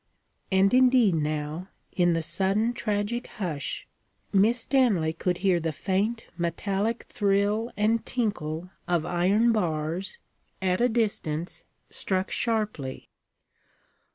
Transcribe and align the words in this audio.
And 0.51 0.73
indeed 0.73 1.13
now, 1.13 1.67
in 1.91 2.13
the 2.13 2.23
sudden 2.23 2.73
tragic 2.73 3.27
hush, 3.27 3.87
Miss 4.33 4.61
Stanley 4.61 5.13
could 5.13 5.37
hear 5.45 5.59
the 5.59 5.71
faint 5.71 6.25
metallic 6.35 7.03
thrill 7.03 7.71
and 7.77 8.03
tinkle 8.03 8.71
of 8.87 9.05
iron 9.05 9.51
bars, 9.51 10.17
at 10.59 10.81
a 10.81 10.89
distance, 10.89 11.65
struck 11.91 12.31
sharply. 12.31 13.09